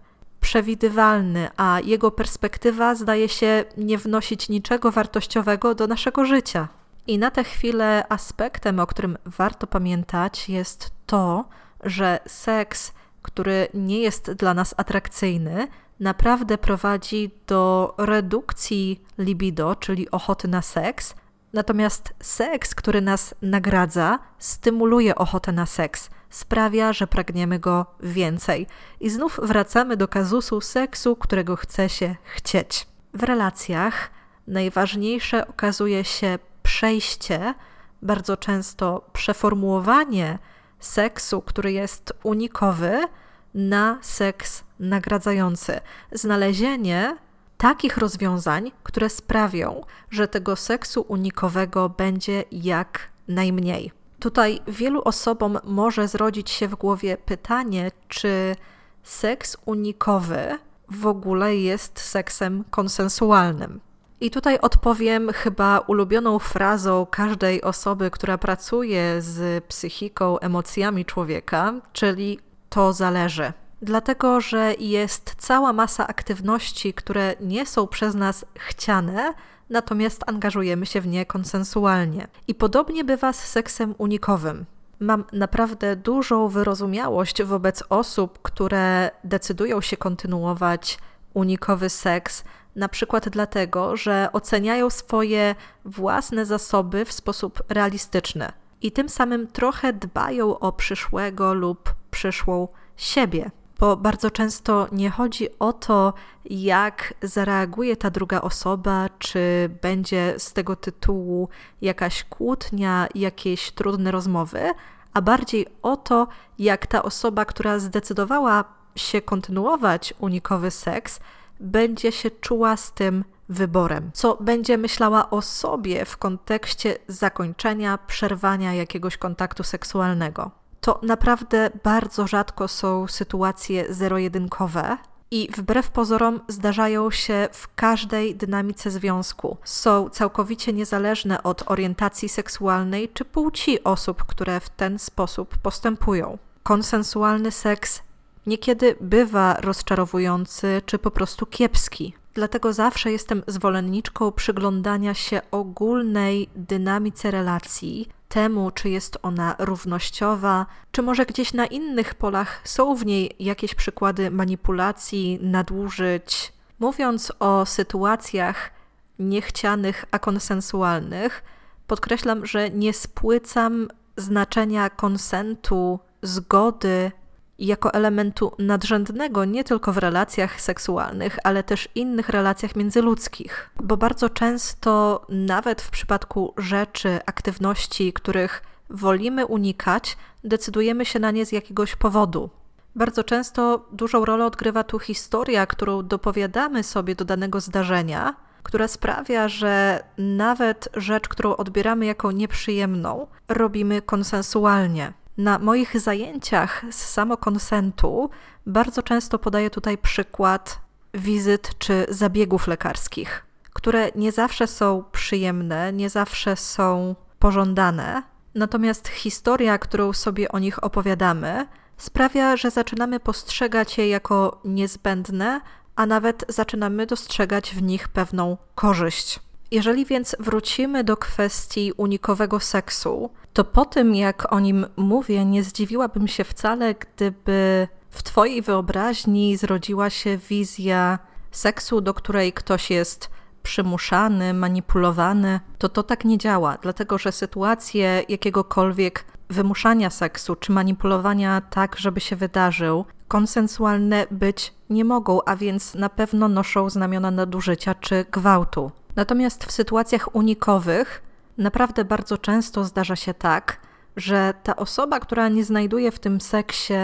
przewidywalny, 0.40 1.49
a 1.56 1.80
jego 1.85 2.11
perspektywa 2.11 2.94
zdaje 2.94 3.28
się 3.28 3.64
nie 3.76 3.99
wnosić 3.99 4.49
niczego 4.49 4.90
wartościowego 4.90 5.75
do 5.75 5.87
naszego 5.87 6.25
życia. 6.25 6.68
I 7.06 7.18
na 7.18 7.30
tę 7.30 7.44
chwilę 7.44 8.04
aspektem, 8.08 8.80
o 8.80 8.87
którym 8.87 9.18
warto 9.25 9.66
pamiętać, 9.66 10.49
jest 10.49 10.90
to, 11.06 11.44
że 11.85 12.20
seks, 12.26 12.92
który 13.23 13.68
nie 13.75 14.00
jest 14.00 14.32
dla 14.32 14.54
nas 14.54 14.75
atrakcyjny, 14.76 15.68
naprawdę 16.00 16.58
prowadzi 16.58 17.30
do 17.47 17.94
redukcji 17.99 19.04
libido, 19.18 19.75
czyli 19.75 20.11
ochoty 20.11 20.49
na 20.49 20.62
seks. 20.62 21.14
Natomiast 21.52 22.14
seks, 22.21 22.75
który 22.75 23.00
nas 23.00 23.35
nagradza, 23.43 24.19
stymuluje 24.38 25.14
ochotę 25.14 25.52
na 25.52 25.67
seks, 25.67 26.11
sprawia, 26.31 26.93
że 26.93 27.07
pragniemy 27.07 27.59
go 27.59 27.87
więcej. 28.00 28.67
I 29.00 29.11
znów 29.11 29.40
wracamy 29.43 29.97
do 29.97 30.09
kazusu 30.09 30.61
seksu, 30.61 31.17
którego 31.17 31.57
chce 31.57 31.88
się 31.88 32.17
chcieć. 32.25 32.87
W 33.14 33.23
relacjach 33.23 34.11
najważniejsze 34.47 35.49
okazuje 35.49 36.05
się 36.05 36.38
przejście, 36.62 37.55
bardzo 38.02 38.37
często 38.37 39.11
przeformułowanie 39.12 40.38
seksu, 40.81 41.43
który 41.43 41.73
jest 41.73 42.12
unikowy, 42.23 43.09
na 43.55 43.99
seks 44.02 44.64
nagradzający. 44.81 45.81
Znalezienie 46.12 47.17
takich 47.59 47.97
rozwiązań, 47.97 48.73
które 48.83 49.09
sprawią, 49.09 49.85
że 50.11 50.29
tego 50.29 50.57
seksu 50.57 51.05
unikowego 51.09 51.88
będzie 51.88 52.45
jak 52.53 53.09
najmniej. 53.29 53.93
Tutaj 54.21 54.61
wielu 54.69 55.03
osobom 55.03 55.59
może 55.65 56.09
zrodzić 56.09 56.50
się 56.50 56.69
w 56.69 56.75
głowie 56.75 57.17
pytanie, 57.17 57.91
czy 58.09 58.57
seks 59.03 59.57
unikowy 59.65 60.59
w 60.91 61.07
ogóle 61.07 61.57
jest 61.57 62.00
seksem 62.00 62.65
konsensualnym. 62.71 63.81
I 64.21 64.31
tutaj 64.31 64.59
odpowiem 64.59 65.33
chyba 65.33 65.79
ulubioną 65.79 66.38
frazą 66.38 67.07
każdej 67.07 67.62
osoby, 67.62 68.11
która 68.11 68.38
pracuje 68.38 69.23
z 69.23 69.65
psychiką, 69.65 70.38
emocjami 70.38 71.05
człowieka, 71.05 71.75
czyli 71.93 72.38
to 72.69 72.93
zależy. 72.93 73.53
Dlatego, 73.82 74.40
że 74.40 74.75
jest 74.78 75.35
cała 75.38 75.73
masa 75.73 76.06
aktywności, 76.06 76.94
które 76.94 77.35
nie 77.40 77.66
są 77.66 77.87
przez 77.87 78.14
nas 78.14 78.44
chciane, 78.54 79.35
natomiast 79.70 80.23
angażujemy 80.26 80.87
się 80.87 81.00
w 81.00 81.06
nie 81.06 81.26
konsensualnie. 81.26 82.28
I 82.49 82.54
podobnie 82.54 83.04
bywa 83.04 83.32
z 83.32 83.44
seksem 83.44 83.94
unikowym. 83.99 84.64
Mam 85.00 85.25
naprawdę 85.32 85.97
dużą 85.97 86.49
wyrozumiałość 86.49 87.42
wobec 87.42 87.85
osób, 87.88 88.38
które 88.42 89.11
decydują 89.25 89.80
się 89.80 89.97
kontynuować 89.97 90.99
unikowy 91.35 91.90
seks, 91.90 92.44
na 92.76 92.88
przykład 92.88 93.28
dlatego, 93.28 93.97
że 93.97 94.28
oceniają 94.32 94.90
swoje 94.90 95.54
własne 95.85 96.47
zasoby 96.47 97.04
w 97.04 97.12
sposób 97.12 97.62
realistyczny 97.68 98.52
i 98.82 98.92
tym 98.92 99.08
samym 99.08 99.47
trochę 99.47 99.92
dbają 99.92 100.58
o 100.58 100.73
przyszłego 100.73 101.54
lub 101.54 101.94
przyszłą 102.11 102.68
siebie. 102.97 103.50
Bo 103.78 103.97
bardzo 103.97 104.30
często 104.30 104.87
nie 104.92 105.11
chodzi 105.11 105.58
o 105.58 105.73
to, 105.73 106.14
jak 106.44 107.14
zareaguje 107.23 107.97
ta 107.97 108.11
druga 108.11 108.40
osoba, 108.40 109.08
czy 109.18 109.70
będzie 109.82 110.35
z 110.38 110.52
tego 110.52 110.76
tytułu 110.76 111.49
jakaś 111.82 112.25
kłótnia, 112.25 113.08
jakieś 113.14 113.70
trudne 113.70 114.11
rozmowy, 114.11 114.70
a 115.14 115.23
bardziej 115.23 115.66
o 115.82 115.97
to, 115.97 116.28
jak 116.58 116.87
ta 116.87 117.02
osoba, 117.02 117.44
która 117.44 117.78
zdecydowała 117.78 118.64
się 118.97 119.20
kontynuować 119.20 120.14
unikowy 120.18 120.70
seks, 120.70 121.20
będzie 121.61 122.12
się 122.12 122.30
czuła 122.30 122.76
z 122.76 122.92
tym 122.92 123.25
wyborem, 123.49 124.11
co 124.14 124.37
będzie 124.40 124.78
myślała 124.78 125.30
o 125.30 125.42
sobie 125.42 126.04
w 126.04 126.16
kontekście 126.16 126.99
zakończenia, 127.08 127.99
przerwania 128.06 128.75
jakiegoś 128.75 129.16
kontaktu 129.16 129.62
seksualnego. 129.62 130.50
To 130.88 131.00
naprawdę 131.02 131.71
bardzo 131.85 132.26
rzadko 132.26 132.68
są 132.68 133.07
sytuacje 133.07 133.95
zero-jedynkowe, 133.95 134.97
i 135.30 135.49
wbrew 135.57 135.90
pozorom 135.90 136.40
zdarzają 136.49 137.11
się 137.11 137.49
w 137.52 137.75
każdej 137.75 138.37
dynamice 138.37 138.90
związku. 138.90 139.57
Są 139.64 140.09
całkowicie 140.09 140.73
niezależne 140.73 141.42
od 141.42 141.71
orientacji 141.71 142.28
seksualnej 142.28 143.09
czy 143.09 143.25
płci 143.25 143.85
osób, 143.85 144.25
które 144.25 144.61
w 144.61 144.68
ten 144.68 144.99
sposób 144.99 145.59
postępują. 145.59 146.38
Konsensualny 146.62 147.50
seks 147.50 148.02
niekiedy 148.47 148.97
bywa 149.00 149.54
rozczarowujący 149.54 150.83
czy 150.87 150.99
po 150.99 151.11
prostu 151.11 151.47
kiepski. 151.47 152.14
Dlatego 152.35 152.73
zawsze 152.73 153.12
jestem 153.12 153.42
zwolenniczką 153.47 154.33
przyglądania 154.33 155.14
się 155.14 155.40
ogólnej 155.50 156.49
dynamice 156.57 157.30
relacji, 157.30 158.09
temu, 158.28 158.70
czy 158.70 158.88
jest 158.90 159.18
ona 159.23 159.56
równościowa, 159.58 160.66
czy 160.92 161.02
może 161.02 161.26
gdzieś 161.26 161.52
na 161.52 161.66
innych 161.66 162.14
polach 162.14 162.61
są 162.64 162.94
w 162.94 163.06
niej 163.06 163.37
jakieś 163.38 163.75
przykłady 163.75 164.30
manipulacji, 164.30 165.38
nadużyć. 165.42 166.52
Mówiąc 166.78 167.32
o 167.40 167.66
sytuacjach 167.66 168.70
niechcianych, 169.18 170.04
a 170.11 170.18
konsensualnych, 170.18 171.42
podkreślam, 171.87 172.47
że 172.47 172.70
nie 172.70 172.92
spłycam 172.92 173.88
znaczenia 174.16 174.90
konsentu, 174.90 175.99
zgody 176.23 177.12
jako 177.59 177.95
elementu 177.95 178.53
nadrzędnego 178.59 179.45
nie 179.45 179.65
tylko 179.65 179.93
w 179.93 179.99
relacjach 179.99 180.61
seksualnych, 180.61 181.38
ale 181.45 181.62
też 181.62 181.88
innych 181.95 182.29
relacjach 182.29 182.77
międzyludzkich. 182.77 183.71
Bo 183.83 183.97
bardzo 183.97 184.31
często, 184.31 185.25
nawet 185.29 185.83
w 185.83 185.91
przypadku 185.91 186.55
rzeczy, 186.57 187.19
aktywności, 187.27 188.12
których 188.12 188.62
wolimy 188.91 189.47
unikać, 189.47 190.17
decydujemy 190.45 191.05
się 191.05 191.19
na 191.19 191.31
nie 191.31 191.47
z 191.47 191.53
jakiegoś 191.53 191.97
powodu. 191.97 192.50
Bardzo 192.97 193.25
często 193.25 193.87
dużą 193.93 194.25
rolę 194.25 194.47
odgrywa 194.47 194.85
tu 194.85 194.99
historia, 194.99 195.67
którą 195.67 196.03
dopowiadamy 196.03 196.83
sobie 196.83 197.15
do 197.15 197.25
danego 197.25 197.61
zdarzenia, 197.61 198.35
która 198.62 198.88
sprawia, 198.88 199.49
że 199.49 200.03
nawet 200.19 200.88
rzecz, 200.97 201.29
którą 201.29 201.57
odbieramy 201.57 202.07
jako 202.07 202.33
nieprzyjemną, 202.33 203.27
robimy 203.49 204.03
konsensualnie. 204.03 205.12
Na 205.38 205.59
moich 205.59 206.00
zajęciach 206.00 206.85
z 206.90 207.04
samokonsentu 207.04 208.30
bardzo 208.66 209.02
często 209.02 209.38
podaję 209.38 209.71
tutaj 209.71 209.99
przykład 209.99 210.80
wizyt 211.14 211.78
czy 211.78 212.07
zabiegów 212.09 212.66
lekarskich, 212.66 213.47
które 213.73 214.11
nie 214.14 214.33
zawsze 214.33 214.66
są 214.66 215.04
przyjemne, 215.12 215.92
nie 215.92 216.11
zawsze 216.11 216.57
są 216.57 217.14
pożądane. 217.38 218.23
Natomiast 218.54 219.09
historia, 219.09 219.78
którą 219.78 220.12
sobie 220.12 220.49
o 220.52 220.59
nich 220.59 220.85
opowiadamy, 220.85 221.66
sprawia, 221.97 222.57
że 222.57 222.71
zaczynamy 222.71 223.21
postrzegać 223.21 223.99
je 223.99 224.09
jako 224.09 224.61
niezbędne, 224.64 225.61
a 225.97 226.07
nawet 226.07 226.45
zaczynamy 226.49 227.07
dostrzegać 227.07 227.75
w 227.75 227.83
nich 227.83 228.09
pewną 228.09 228.57
korzyść. 228.75 229.48
Jeżeli 229.71 230.05
więc 230.05 230.37
wrócimy 230.39 231.05
do 231.05 231.17
kwestii 231.17 231.93
unikowego 231.97 232.61
seksu, 232.61 233.31
to 233.53 233.65
po 233.65 233.85
tym, 233.85 234.15
jak 234.15 234.53
o 234.53 234.61
nim 234.61 234.87
mówię, 234.97 235.45
nie 235.45 235.63
zdziwiłabym 235.63 236.29
się 236.29 236.45
wcale, 236.45 236.95
gdyby 236.95 237.89
w 238.11 238.23
Twojej 238.23 238.63
wyobraźni 238.63 239.57
zrodziła 239.57 240.11
się 240.11 240.37
wizja 240.37 241.19
seksu, 241.51 242.01
do 242.01 242.15
której 242.15 242.53
ktoś 242.53 242.91
jest 242.91 243.31
przymuszany, 243.63 244.55
manipulowany, 244.55 245.61
to 245.79 245.89
to 245.89 246.03
tak 246.03 246.25
nie 246.25 246.39
działa, 246.39 246.79
dlatego 246.83 247.19
że 247.19 247.33
sytuacje 247.33 248.25
jakiegokolwiek 248.29 249.25
wymuszania 249.51 250.11
seksu 250.11 250.57
czy 250.57 250.73
manipulowania 250.73 251.61
tak, 251.61 251.99
żeby 251.99 252.21
się 252.21 252.37
wydarzył, 252.37 253.05
konsensualne 253.29 254.27
być 254.31 254.75
nie 254.91 255.05
mogą, 255.05 255.41
a 255.47 255.57
więc 255.57 255.95
na 255.95 256.09
pewno 256.09 256.49
noszą 256.49 256.91
znamiona 256.91 257.31
nadużycia 257.31 257.95
czy 257.95 258.25
gwałtu. 258.33 258.91
Natomiast 259.19 259.65
w 259.65 259.73
sytuacjach 259.73 260.35
unikowych 260.35 261.23
naprawdę 261.57 262.05
bardzo 262.05 262.39
często 262.39 262.85
zdarza 262.85 263.17
się 263.17 263.35
tak, 263.35 263.81
że 264.17 264.55
ta 264.63 264.77
osoba, 264.77 265.21
która 265.21 265.49
nie 265.49 265.65
znajduje 265.65 266.13
w 266.13 266.19
tym 266.19 266.41
seksie 266.41 266.95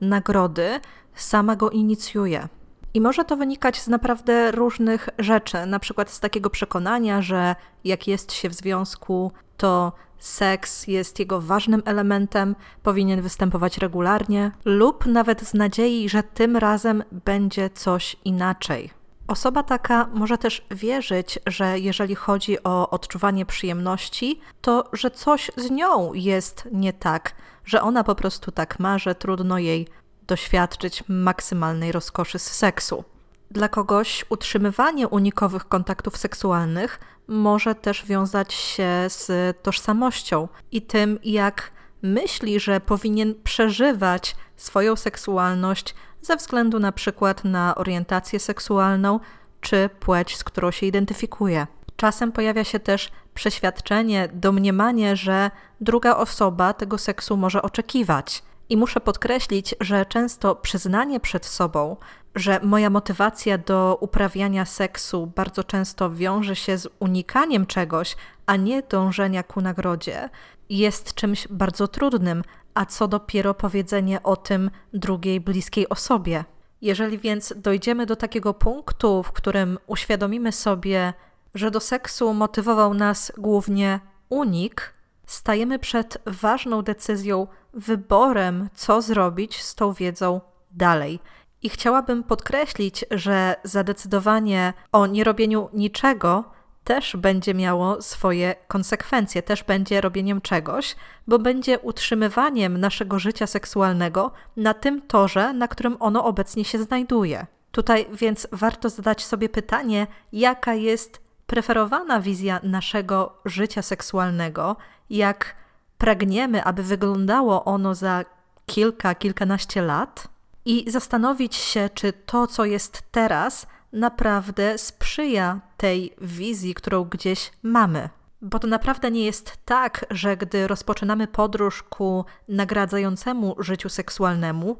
nagrody, 0.00 0.80
sama 1.14 1.56
go 1.56 1.70
inicjuje. 1.70 2.48
I 2.94 3.00
może 3.00 3.24
to 3.24 3.36
wynikać 3.36 3.82
z 3.82 3.88
naprawdę 3.88 4.50
różnych 4.50 5.08
rzeczy, 5.18 5.66
na 5.66 5.78
przykład 5.78 6.10
z 6.10 6.20
takiego 6.20 6.50
przekonania, 6.50 7.22
że 7.22 7.56
jak 7.84 8.08
jest 8.08 8.32
się 8.32 8.48
w 8.48 8.54
związku, 8.54 9.32
to 9.56 9.92
seks 10.18 10.86
jest 10.86 11.18
jego 11.18 11.40
ważnym 11.40 11.82
elementem, 11.84 12.56
powinien 12.82 13.22
występować 13.22 13.78
regularnie, 13.78 14.50
lub 14.64 15.06
nawet 15.06 15.42
z 15.42 15.54
nadziei, 15.54 16.08
że 16.08 16.22
tym 16.22 16.56
razem 16.56 17.04
będzie 17.12 17.70
coś 17.70 18.16
inaczej. 18.24 19.03
Osoba 19.28 19.62
taka 19.62 20.06
może 20.14 20.38
też 20.38 20.66
wierzyć, 20.70 21.38
że 21.46 21.78
jeżeli 21.78 22.14
chodzi 22.14 22.62
o 22.64 22.90
odczuwanie 22.90 23.46
przyjemności, 23.46 24.40
to 24.60 24.90
że 24.92 25.10
coś 25.10 25.50
z 25.56 25.70
nią 25.70 26.14
jest 26.14 26.68
nie 26.72 26.92
tak, 26.92 27.34
że 27.64 27.82
ona 27.82 28.04
po 28.04 28.14
prostu 28.14 28.52
tak 28.52 28.78
ma, 28.78 28.98
że 28.98 29.14
trudno 29.14 29.58
jej 29.58 29.88
doświadczyć 30.26 31.04
maksymalnej 31.08 31.92
rozkoszy 31.92 32.38
z 32.38 32.50
seksu. 32.50 33.04
Dla 33.50 33.68
kogoś 33.68 34.24
utrzymywanie 34.28 35.08
unikowych 35.08 35.68
kontaktów 35.68 36.16
seksualnych 36.16 37.00
może 37.28 37.74
też 37.74 38.04
wiązać 38.04 38.52
się 38.52 38.88
z 39.08 39.56
tożsamością 39.62 40.48
i 40.72 40.82
tym, 40.82 41.18
jak 41.24 41.70
myśli, 42.02 42.60
że 42.60 42.80
powinien 42.80 43.34
przeżywać 43.44 44.36
swoją 44.56 44.96
seksualność 44.96 45.94
ze 46.24 46.36
względu 46.36 46.78
na 46.78 46.92
przykład 46.92 47.44
na 47.44 47.74
orientację 47.74 48.40
seksualną 48.40 49.20
czy 49.60 49.90
płeć, 50.00 50.36
z 50.36 50.44
którą 50.44 50.70
się 50.70 50.86
identyfikuje. 50.86 51.66
Czasem 51.96 52.32
pojawia 52.32 52.64
się 52.64 52.80
też 52.80 53.10
przeświadczenie, 53.34 54.28
domniemanie, 54.32 55.16
że 55.16 55.50
druga 55.80 56.16
osoba 56.16 56.72
tego 56.72 56.98
seksu 56.98 57.36
może 57.36 57.62
oczekiwać. 57.62 58.42
I 58.68 58.76
muszę 58.76 59.00
podkreślić, 59.00 59.74
że 59.80 60.06
często 60.06 60.56
przyznanie 60.56 61.20
przed 61.20 61.46
sobą, 61.46 61.96
że 62.34 62.60
moja 62.62 62.90
motywacja 62.90 63.58
do 63.58 63.98
uprawiania 64.00 64.64
seksu 64.64 65.32
bardzo 65.36 65.64
często 65.64 66.10
wiąże 66.10 66.56
się 66.56 66.78
z 66.78 66.88
unikaniem 66.98 67.66
czegoś, 67.66 68.16
a 68.46 68.56
nie 68.56 68.82
dążenia 68.82 69.42
ku 69.42 69.60
nagrodzie, 69.60 70.28
jest 70.70 71.14
czymś 71.14 71.48
bardzo 71.48 71.88
trudnym, 71.88 72.42
a 72.74 72.86
co 72.86 73.08
dopiero 73.08 73.54
powiedzenie 73.54 74.22
o 74.22 74.36
tym 74.36 74.70
drugiej 74.92 75.40
bliskiej 75.40 75.88
osobie. 75.88 76.44
Jeżeli 76.80 77.18
więc 77.18 77.54
dojdziemy 77.56 78.06
do 78.06 78.16
takiego 78.16 78.54
punktu, 78.54 79.22
w 79.22 79.32
którym 79.32 79.78
uświadomimy 79.86 80.52
sobie, 80.52 81.12
że 81.54 81.70
do 81.70 81.80
seksu 81.80 82.34
motywował 82.34 82.94
nas 82.94 83.32
głównie 83.38 84.00
unik, 84.28 84.94
stajemy 85.26 85.78
przed 85.78 86.18
ważną 86.26 86.82
decyzją, 86.82 87.46
wyborem, 87.72 88.68
co 88.74 89.02
zrobić 89.02 89.62
z 89.62 89.74
tą 89.74 89.92
wiedzą 89.92 90.40
dalej. 90.70 91.20
I 91.62 91.68
chciałabym 91.68 92.22
podkreślić, 92.22 93.04
że 93.10 93.56
zadecydowanie 93.64 94.72
o 94.92 95.06
nierobieniu 95.06 95.68
niczego 95.72 96.44
też 96.84 97.16
będzie 97.16 97.54
miało 97.54 98.02
swoje 98.02 98.54
konsekwencje, 98.68 99.42
też 99.42 99.62
będzie 99.62 100.00
robieniem 100.00 100.40
czegoś, 100.40 100.96
bo 101.26 101.38
będzie 101.38 101.78
utrzymywaniem 101.78 102.78
naszego 102.78 103.18
życia 103.18 103.46
seksualnego 103.46 104.30
na 104.56 104.74
tym 104.74 105.02
torze, 105.02 105.52
na 105.52 105.68
którym 105.68 105.96
ono 106.00 106.24
obecnie 106.24 106.64
się 106.64 106.82
znajduje. 106.82 107.46
Tutaj 107.72 108.06
więc 108.12 108.46
warto 108.52 108.88
zadać 108.90 109.24
sobie 109.24 109.48
pytanie, 109.48 110.06
jaka 110.32 110.74
jest 110.74 111.20
preferowana 111.46 112.20
wizja 112.20 112.60
naszego 112.62 113.38
życia 113.44 113.82
seksualnego, 113.82 114.76
jak 115.10 115.54
pragniemy, 115.98 116.64
aby 116.64 116.82
wyglądało 116.82 117.64
ono 117.64 117.94
za 117.94 118.24
kilka, 118.66 119.14
kilkanaście 119.14 119.82
lat 119.82 120.28
i 120.64 120.90
zastanowić 120.90 121.54
się, 121.54 121.90
czy 121.94 122.12
to, 122.12 122.46
co 122.46 122.64
jest 122.64 123.02
teraz, 123.10 123.66
naprawdę 123.94 124.78
sprzyja 124.78 125.60
tej 125.76 126.14
wizji, 126.20 126.74
którą 126.74 127.04
gdzieś 127.04 127.52
mamy. 127.62 128.08
Bo 128.42 128.58
to 128.58 128.66
naprawdę 128.66 129.10
nie 129.10 129.24
jest 129.24 129.58
tak, 129.64 130.06
że 130.10 130.36
gdy 130.36 130.66
rozpoczynamy 130.66 131.26
podróż 131.26 131.82
ku 131.82 132.24
nagradzającemu 132.48 133.56
życiu 133.58 133.88
seksualnemu, 133.88 134.76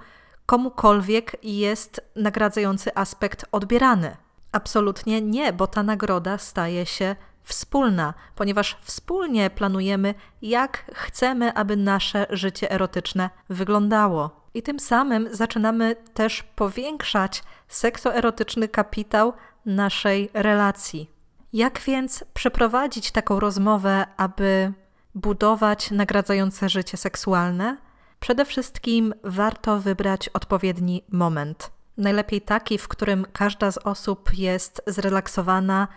komukolwiek 0.46 1.36
jest 1.42 2.00
nagradzający 2.16 2.94
aspekt 2.94 3.44
odbierany. 3.52 4.16
Absolutnie 4.52 5.20
nie, 5.20 5.52
bo 5.52 5.66
ta 5.66 5.82
nagroda 5.82 6.38
staje 6.38 6.86
się 6.86 7.16
wspólna, 7.42 8.14
ponieważ 8.34 8.78
wspólnie 8.82 9.50
planujemy, 9.50 10.14
jak 10.42 10.90
chcemy, 10.94 11.54
aby 11.54 11.76
nasze 11.76 12.26
życie 12.30 12.70
erotyczne 12.70 13.30
wyglądało. 13.48 14.43
I 14.54 14.62
tym 14.62 14.80
samym 14.80 15.28
zaczynamy 15.34 15.96
też 16.14 16.42
powiększać 16.42 17.42
seksoerotyczny 17.68 18.68
kapitał 18.68 19.32
naszej 19.66 20.30
relacji. 20.34 21.10
Jak 21.52 21.80
więc 21.80 22.24
przeprowadzić 22.34 23.10
taką 23.10 23.40
rozmowę, 23.40 24.06
aby 24.16 24.72
budować 25.14 25.90
nagradzające 25.90 26.68
życie 26.68 26.96
seksualne? 26.96 27.76
Przede 28.20 28.44
wszystkim 28.44 29.14
warto 29.24 29.80
wybrać 29.80 30.28
odpowiedni 30.28 31.04
moment. 31.08 31.70
Najlepiej 31.96 32.40
taki, 32.40 32.78
w 32.78 32.88
którym 32.88 33.26
każda 33.32 33.70
z 33.70 33.78
osób 33.78 34.34
jest 34.34 34.82
zrelaksowana, 34.86 35.88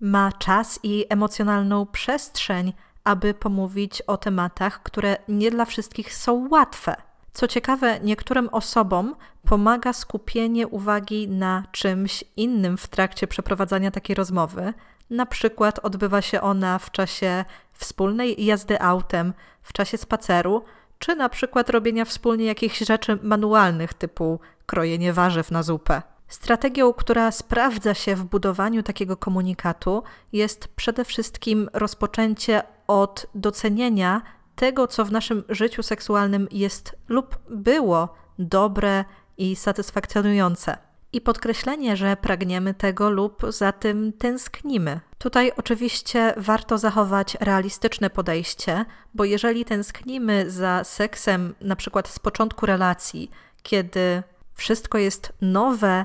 ma 0.00 0.32
czas 0.32 0.80
i 0.82 1.04
emocjonalną 1.08 1.86
przestrzeń, 1.86 2.72
aby 3.04 3.34
pomówić 3.34 4.02
o 4.02 4.16
tematach, 4.16 4.82
które 4.82 5.16
nie 5.28 5.50
dla 5.50 5.64
wszystkich 5.64 6.14
są 6.14 6.48
łatwe. 6.50 6.96
Co 7.36 7.48
ciekawe, 7.48 8.00
niektórym 8.00 8.48
osobom 8.48 9.16
pomaga 9.44 9.92
skupienie 9.92 10.68
uwagi 10.68 11.28
na 11.28 11.64
czymś 11.72 12.24
innym 12.36 12.76
w 12.76 12.88
trakcie 12.88 13.26
przeprowadzania 13.26 13.90
takiej 13.90 14.16
rozmowy. 14.16 14.74
Na 15.10 15.26
przykład 15.26 15.78
odbywa 15.78 16.22
się 16.22 16.40
ona 16.40 16.78
w 16.78 16.90
czasie 16.90 17.44
wspólnej 17.72 18.44
jazdy 18.44 18.80
autem, 18.80 19.32
w 19.62 19.72
czasie 19.72 19.98
spaceru, 19.98 20.64
czy 20.98 21.16
na 21.16 21.28
przykład 21.28 21.70
robienia 21.70 22.04
wspólnie 22.04 22.44
jakichś 22.44 22.78
rzeczy 22.78 23.18
manualnych 23.22 23.94
typu 23.94 24.40
krojenie 24.66 25.12
warzyw 25.12 25.50
na 25.50 25.62
zupę. 25.62 26.02
Strategią, 26.28 26.92
która 26.92 27.30
sprawdza 27.30 27.94
się 27.94 28.16
w 28.16 28.24
budowaniu 28.24 28.82
takiego 28.82 29.16
komunikatu, 29.16 30.02
jest 30.32 30.68
przede 30.68 31.04
wszystkim 31.04 31.70
rozpoczęcie 31.72 32.62
od 32.86 33.26
docenienia 33.34 34.22
tego, 34.56 34.86
co 34.86 35.04
w 35.04 35.12
naszym 35.12 35.44
życiu 35.48 35.82
seksualnym 35.82 36.48
jest 36.50 36.96
lub 37.08 37.38
było 37.50 38.14
dobre 38.38 39.04
i 39.38 39.56
satysfakcjonujące. 39.56 40.78
I 41.12 41.20
podkreślenie, 41.20 41.96
że 41.96 42.16
pragniemy 42.16 42.74
tego 42.74 43.10
lub 43.10 43.42
za 43.48 43.72
tym 43.72 44.12
tęsknimy. 44.12 45.00
Tutaj 45.18 45.52
oczywiście 45.56 46.34
warto 46.36 46.78
zachować 46.78 47.36
realistyczne 47.40 48.10
podejście, 48.10 48.84
bo 49.14 49.24
jeżeli 49.24 49.64
tęsknimy 49.64 50.50
za 50.50 50.84
seksem, 50.84 51.54
na 51.60 51.76
przykład 51.76 52.08
z 52.08 52.18
początku 52.18 52.66
relacji, 52.66 53.30
kiedy 53.62 54.22
wszystko 54.54 54.98
jest 54.98 55.32
nowe, 55.40 56.04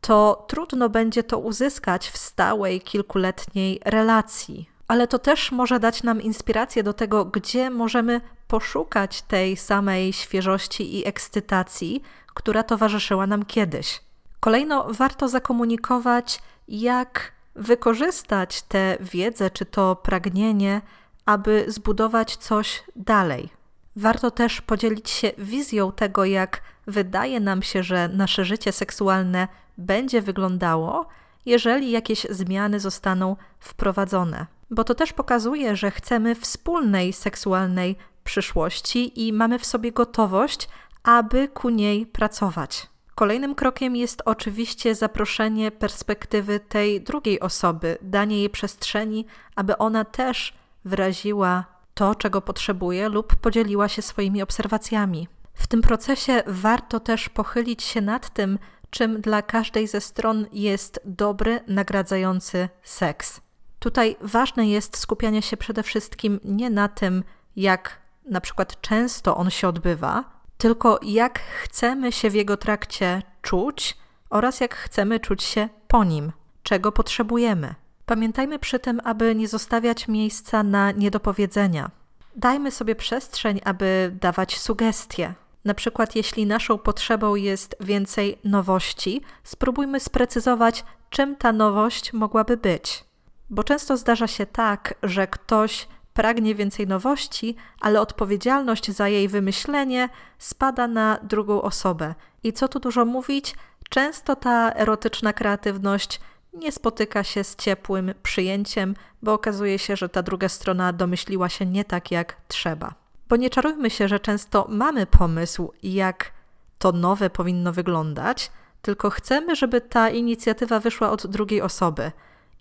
to 0.00 0.44
trudno 0.48 0.88
będzie 0.88 1.22
to 1.22 1.38
uzyskać 1.38 2.08
w 2.08 2.18
stałej, 2.18 2.80
kilkuletniej 2.80 3.80
relacji 3.84 4.71
ale 4.92 5.08
to 5.08 5.18
też 5.18 5.52
może 5.52 5.80
dać 5.80 6.02
nam 6.02 6.22
inspirację 6.22 6.82
do 6.82 6.92
tego, 6.92 7.24
gdzie 7.24 7.70
możemy 7.70 8.20
poszukać 8.48 9.22
tej 9.22 9.56
samej 9.56 10.12
świeżości 10.12 10.98
i 10.98 11.06
ekscytacji, 11.06 12.02
która 12.34 12.62
towarzyszyła 12.62 13.26
nam 13.26 13.44
kiedyś. 13.44 14.00
Kolejno 14.40 14.86
warto 14.90 15.28
zakomunikować, 15.28 16.40
jak 16.68 17.32
wykorzystać 17.54 18.62
tę 18.62 18.96
wiedzę 19.00 19.50
czy 19.50 19.64
to 19.64 19.96
pragnienie, 19.96 20.80
aby 21.26 21.64
zbudować 21.68 22.36
coś 22.36 22.82
dalej. 22.96 23.48
Warto 23.96 24.30
też 24.30 24.60
podzielić 24.60 25.10
się 25.10 25.30
wizją 25.38 25.92
tego, 25.92 26.24
jak 26.24 26.62
wydaje 26.86 27.40
nam 27.40 27.62
się, 27.62 27.82
że 27.82 28.08
nasze 28.08 28.44
życie 28.44 28.72
seksualne 28.72 29.48
będzie 29.78 30.22
wyglądało, 30.22 31.06
jeżeli 31.46 31.90
jakieś 31.90 32.26
zmiany 32.30 32.80
zostaną 32.80 33.36
wprowadzone 33.60 34.46
bo 34.72 34.84
to 34.84 34.94
też 34.94 35.12
pokazuje, 35.12 35.76
że 35.76 35.90
chcemy 35.90 36.34
wspólnej 36.34 37.12
seksualnej 37.12 37.96
przyszłości 38.24 39.28
i 39.28 39.32
mamy 39.32 39.58
w 39.58 39.66
sobie 39.66 39.92
gotowość, 39.92 40.68
aby 41.02 41.48
ku 41.48 41.68
niej 41.68 42.06
pracować. 42.06 42.86
Kolejnym 43.14 43.54
krokiem 43.54 43.96
jest 43.96 44.22
oczywiście 44.24 44.94
zaproszenie 44.94 45.70
perspektywy 45.70 46.60
tej 46.60 47.00
drugiej 47.00 47.40
osoby, 47.40 47.98
danie 48.02 48.38
jej 48.38 48.50
przestrzeni, 48.50 49.26
aby 49.56 49.78
ona 49.78 50.04
też 50.04 50.54
wyraziła 50.84 51.64
to, 51.94 52.14
czego 52.14 52.40
potrzebuje, 52.40 53.08
lub 53.08 53.36
podzieliła 53.36 53.88
się 53.88 54.02
swoimi 54.02 54.42
obserwacjami. 54.42 55.28
W 55.54 55.66
tym 55.66 55.82
procesie 55.82 56.42
warto 56.46 57.00
też 57.00 57.28
pochylić 57.28 57.82
się 57.82 58.00
nad 58.00 58.30
tym, 58.30 58.58
czym 58.90 59.20
dla 59.20 59.42
każdej 59.42 59.88
ze 59.88 60.00
stron 60.00 60.46
jest 60.52 61.00
dobry, 61.04 61.60
nagradzający 61.68 62.68
seks. 62.82 63.40
Tutaj 63.82 64.16
ważne 64.20 64.68
jest 64.68 64.96
skupianie 64.96 65.42
się 65.42 65.56
przede 65.56 65.82
wszystkim 65.82 66.40
nie 66.44 66.70
na 66.70 66.88
tym, 66.88 67.24
jak 67.56 67.98
na 68.24 68.40
przykład 68.40 68.80
często 68.80 69.36
on 69.36 69.50
się 69.50 69.68
odbywa, 69.68 70.24
tylko 70.58 71.00
jak 71.02 71.38
chcemy 71.38 72.12
się 72.12 72.30
w 72.30 72.34
jego 72.34 72.56
trakcie 72.56 73.22
czuć 73.42 73.96
oraz 74.30 74.60
jak 74.60 74.74
chcemy 74.74 75.20
czuć 75.20 75.42
się 75.42 75.68
po 75.88 76.04
nim, 76.04 76.32
czego 76.62 76.92
potrzebujemy. 76.92 77.74
Pamiętajmy 78.06 78.58
przy 78.58 78.78
tym, 78.78 79.00
aby 79.04 79.34
nie 79.34 79.48
zostawiać 79.48 80.08
miejsca 80.08 80.62
na 80.62 80.90
niedopowiedzenia. 80.92 81.90
Dajmy 82.36 82.70
sobie 82.70 82.94
przestrzeń, 82.94 83.60
aby 83.64 84.16
dawać 84.20 84.58
sugestie. 84.58 85.34
Na 85.64 85.74
przykład, 85.74 86.16
jeśli 86.16 86.46
naszą 86.46 86.78
potrzebą 86.78 87.34
jest 87.34 87.76
więcej 87.80 88.38
nowości, 88.44 89.20
spróbujmy 89.44 90.00
sprecyzować, 90.00 90.84
czym 91.10 91.36
ta 91.36 91.52
nowość 91.52 92.12
mogłaby 92.12 92.56
być. 92.56 93.11
Bo 93.52 93.64
często 93.64 93.96
zdarza 93.96 94.26
się 94.26 94.46
tak, 94.46 94.94
że 95.02 95.26
ktoś 95.26 95.88
pragnie 96.14 96.54
więcej 96.54 96.86
nowości, 96.86 97.56
ale 97.80 98.00
odpowiedzialność 98.00 98.90
za 98.90 99.08
jej 99.08 99.28
wymyślenie 99.28 100.08
spada 100.38 100.88
na 100.88 101.18
drugą 101.22 101.62
osobę. 101.62 102.14
I 102.42 102.52
co 102.52 102.68
tu 102.68 102.80
dużo 102.80 103.04
mówić, 103.04 103.54
często 103.88 104.36
ta 104.36 104.72
erotyczna 104.74 105.32
kreatywność 105.32 106.20
nie 106.52 106.72
spotyka 106.72 107.24
się 107.24 107.44
z 107.44 107.56
ciepłym 107.56 108.14
przyjęciem, 108.22 108.94
bo 109.22 109.32
okazuje 109.32 109.78
się, 109.78 109.96
że 109.96 110.08
ta 110.08 110.22
druga 110.22 110.48
strona 110.48 110.92
domyśliła 110.92 111.48
się 111.48 111.66
nie 111.66 111.84
tak 111.84 112.10
jak 112.10 112.36
trzeba. 112.48 112.94
Bo 113.28 113.36
nie 113.36 113.50
czarujmy 113.50 113.90
się, 113.90 114.08
że 114.08 114.20
często 114.20 114.66
mamy 114.68 115.06
pomysł, 115.06 115.72
jak 115.82 116.32
to 116.78 116.92
nowe 116.92 117.30
powinno 117.30 117.72
wyglądać, 117.72 118.50
tylko 118.82 119.10
chcemy, 119.10 119.56
żeby 119.56 119.80
ta 119.80 120.10
inicjatywa 120.10 120.80
wyszła 120.80 121.10
od 121.10 121.26
drugiej 121.26 121.62
osoby. 121.62 122.12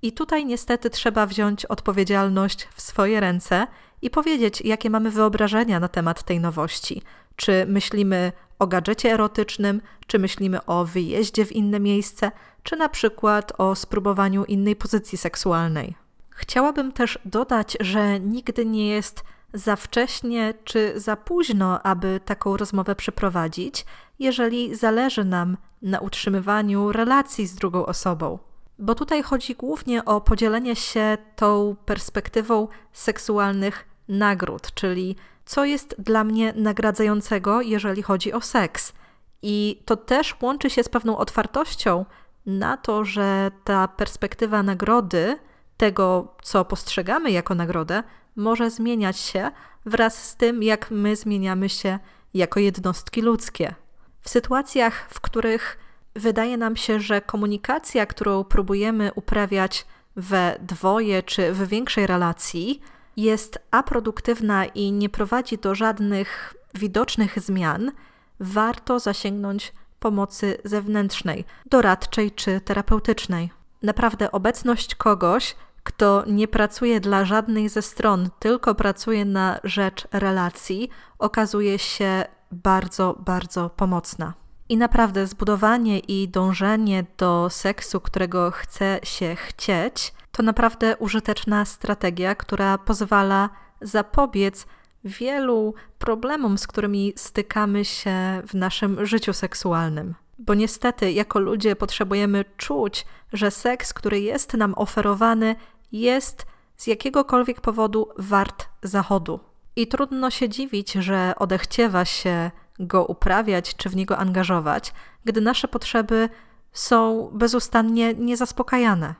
I 0.02 0.12
tutaj 0.12 0.46
niestety 0.46 0.90
trzeba 0.90 1.26
wziąć 1.26 1.66
odpowiedzialność 1.66 2.68
w 2.76 2.82
swoje 2.82 3.20
ręce 3.20 3.68
i 4.02 4.10
powiedzieć, 4.10 4.62
jakie 4.62 4.90
mamy 4.90 5.12
wyobrażenia 5.12 5.80
na 5.80 5.88
temat 5.88 6.24
tej 6.24 6.40
nowości. 6.40 7.02
Czy 7.36 7.66
myślimy 7.68 8.32
o 8.60 8.68
gadżecie 8.68 9.14
erotycznym, 9.14 9.82
czy 10.08 10.20
myślimy 10.20 10.66
o 10.66 10.86
wyjeździe 10.86 11.46
w 11.46 11.52
inne 11.52 11.80
miejsce, 11.80 12.32
czy 12.64 12.76
na 12.76 12.90
przykład 12.90 13.54
o 13.58 13.76
spróbowaniu 13.76 14.46
innej 14.46 14.76
pozycji 14.76 15.18
seksualnej. 15.18 15.96
Chciałabym 16.30 16.92
też 16.92 17.20
dodać, 17.26 17.78
że 17.80 18.20
nigdy 18.20 18.66
nie 18.66 18.88
jest 18.88 19.24
za 19.54 19.76
wcześnie 19.76 20.54
czy 20.64 21.00
za 21.00 21.16
późno, 21.16 21.84
aby 21.84 22.20
taką 22.26 22.58
rozmowę 22.58 22.96
przeprowadzić, 22.96 23.86
jeżeli 24.20 24.76
zależy 24.76 25.26
nam 25.26 25.58
na 25.82 26.00
utrzymywaniu 26.00 26.92
relacji 26.92 27.48
z 27.48 27.56
drugą 27.56 27.86
osobą. 27.86 28.40
Bo 28.82 28.96
tutaj 28.96 29.24
chodzi 29.24 29.56
głównie 29.56 30.06
o 30.06 30.22
podzielenie 30.22 30.76
się 30.76 31.18
tą 31.36 31.76
perspektywą 31.86 32.68
seksualnych 32.94 33.86
nagród, 34.08 34.74
czyli 34.74 35.16
co 35.46 35.66
jest 35.66 35.96
dla 36.00 36.24
mnie 36.24 36.54
nagradzającego, 36.56 37.62
jeżeli 37.62 38.02
chodzi 38.02 38.34
o 38.34 38.42
seks. 38.42 38.94
I 39.42 39.82
to 39.86 39.96
też 39.96 40.36
łączy 40.42 40.70
się 40.70 40.84
z 40.84 40.90
pewną 40.90 41.18
otwartością 41.18 42.06
na 42.46 42.78
to, 42.78 43.06
że 43.06 43.52
ta 43.64 43.88
perspektywa 43.88 44.64
nagrody, 44.64 45.40
tego 45.78 46.36
co 46.44 46.66
postrzegamy 46.66 47.32
jako 47.32 47.56
nagrodę, 47.56 48.04
może 48.36 48.70
zmieniać 48.70 49.20
się 49.20 49.52
wraz 49.86 50.24
z 50.30 50.36
tym, 50.36 50.64
jak 50.64 50.92
my 50.92 51.16
zmieniamy 51.16 51.70
się 51.70 52.00
jako 52.34 52.60
jednostki 52.60 53.22
ludzkie. 53.22 53.76
W 54.22 54.30
sytuacjach, 54.30 55.08
w 55.10 55.22
których 55.22 55.78
wydaje 56.16 56.58
nam 56.58 56.76
się, 56.76 57.00
że 57.00 57.22
komunikacja, 57.22 58.06
którą 58.06 58.44
próbujemy 58.44 59.12
uprawiać 59.16 59.86
we 60.16 60.58
dwoje 60.62 61.24
czy 61.24 61.54
w 61.54 61.68
większej 61.68 62.08
relacji, 62.08 62.82
jest 63.18 63.60
aproduktywna 63.72 64.66
i 64.66 64.92
nie 64.92 65.10
prowadzi 65.10 65.58
do 65.58 65.76
żadnych 65.76 66.54
widocznych 66.74 67.40
zmian, 67.40 67.92
warto 68.40 69.00
zasięgnąć 69.00 69.74
pomocy 70.00 70.58
zewnętrznej, 70.64 71.46
doradczej 71.66 72.32
czy 72.32 72.62
terapeutycznej. 72.62 73.50
Naprawdę 73.84 74.32
obecność 74.32 74.96
kogoś, 74.96 75.56
kto 75.84 76.24
nie 76.28 76.48
pracuje 76.48 77.00
dla 77.00 77.26
żadnej 77.26 77.70
ze 77.70 77.82
stron, 77.82 78.30
tylko 78.40 78.76
pracuje 78.76 79.26
na 79.26 79.60
rzecz 79.64 80.08
relacji, 80.12 80.90
okazuje 81.20 81.80
się 81.80 82.26
bardzo, 82.52 83.16
bardzo 83.26 83.70
pomocna. 83.70 84.41
I 84.72 84.78
naprawdę 84.78 85.28
zbudowanie 85.28 86.00
i 86.00 86.28
dążenie 86.28 87.06
do 87.18 87.48
seksu, 87.50 88.00
którego 88.00 88.52
chce 88.52 89.00
się 89.04 89.36
chcieć, 89.36 90.14
to 90.32 90.44
naprawdę 90.44 90.98
użyteczna 90.98 91.66
strategia, 91.66 92.36
która 92.36 92.78
pozwala 92.78 93.50
zapobiec 93.82 94.66
wielu 95.04 95.74
problemom, 96.00 96.58
z 96.58 96.68
którymi 96.68 97.14
stykamy 97.16 97.86
się 97.86 98.42
w 98.48 98.54
naszym 98.54 99.06
życiu 99.06 99.34
seksualnym. 99.34 100.16
Bo 100.40 100.54
niestety, 100.54 101.12
jako 101.12 101.40
ludzie, 101.40 101.76
potrzebujemy 101.76 102.46
czuć, 102.58 103.06
że 103.34 103.52
seks, 103.52 103.94
który 103.94 104.20
jest 104.20 104.54
nam 104.54 104.74
oferowany, 104.78 105.56
jest 105.92 106.46
z 106.78 106.88
jakiegokolwiek 106.88 107.62
powodu 107.62 108.10
wart 108.18 108.66
zachodu. 108.84 109.40
I 109.76 109.88
trudno 109.88 110.30
się 110.30 110.50
dziwić, 110.50 110.92
że 110.92 111.34
odechciewa 111.40 112.06
się 112.06 112.52
go 112.88 113.06
uprawiać 113.06 113.76
czy 113.76 113.90
w 113.90 113.96
niego 113.96 114.18
angażować, 114.18 114.94
gdy 115.26 115.42
nasze 115.42 115.68
potrzeby 115.68 116.30
są 116.74 117.30
bezustannie 117.34 118.14
niezaspokajane. 118.14 119.16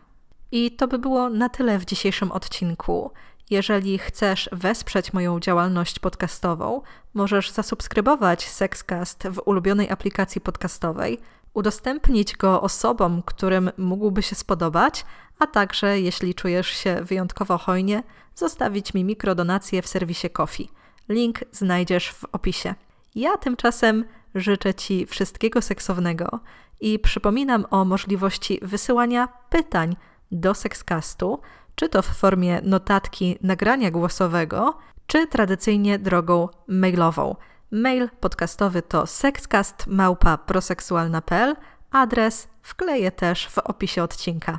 I 0.52 0.72
to 0.72 0.88
by 0.88 1.00
było 1.00 1.30
na 1.30 1.50
tyle 1.50 1.80
w 1.80 1.86
dzisiejszym 1.86 2.32
odcinku. 2.32 3.12
Jeżeli 3.50 3.98
chcesz 3.98 4.50
wesprzeć 4.52 5.14
moją 5.14 5.40
działalność 5.40 6.00
podcastową, 6.00 6.82
możesz 7.14 7.52
zasubskrybować 7.52 8.50
Sexcast 8.50 9.28
w 9.28 9.42
ulubionej 9.46 9.90
aplikacji 9.90 10.42
podcastowej, 10.42 11.20
udostępnić 11.54 12.38
go 12.38 12.62
osobom, 12.62 13.22
którym 13.26 13.72
mógłby 13.78 14.24
się 14.24 14.36
spodobać, 14.36 15.06
a 15.40 15.48
także, 15.48 16.00
jeśli 16.00 16.36
czujesz 16.36 16.68
się 16.68 17.04
wyjątkowo 17.04 17.58
hojnie, 17.58 18.04
zostawić 18.36 18.94
mi 18.94 19.04
mikrodonację 19.04 19.82
w 19.82 19.88
serwisie 19.88 20.30
Kofi. 20.30 20.70
Link 21.10 21.40
znajdziesz 21.52 22.12
w 22.12 22.26
opisie. 22.32 22.76
Ja 23.16 23.38
tymczasem 23.38 24.06
życzę 24.36 24.74
Ci 24.74 25.06
wszystkiego 25.06 25.62
seksownego 25.62 26.40
i 26.82 27.00
przypominam 27.00 27.66
o 27.70 27.86
możliwości 27.86 28.60
wysyłania 28.62 29.28
pytań 29.50 29.96
do 30.32 30.54
Sexcastu, 30.54 31.42
czy 31.76 31.90
to 31.90 32.02
w 32.02 32.06
formie 32.06 32.62
notatki 32.64 33.38
nagrania 33.42 33.92
głosowego, 33.92 34.78
czy 35.08 35.28
tradycyjnie 35.28 36.00
drogą 36.00 36.50
mailową. 36.68 37.36
Mail 37.72 38.10
podcastowy 38.20 38.82
to 38.82 39.08
sexcast.proseksualna.pl. 39.08 41.56
Adres 41.92 42.48
wkleję 42.62 43.12
też 43.12 43.48
w 43.48 43.58
opisie 43.58 44.04
odcinka. 44.04 44.58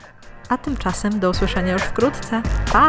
A 0.49 0.59
tymczasem 0.59 1.21
do 1.21 1.31
usłyszenia 1.31 1.73
już 1.73 1.83
wkrótce. 1.83 2.43
Pa! 2.73 2.89